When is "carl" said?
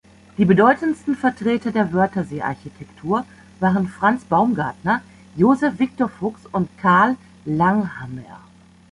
6.79-7.17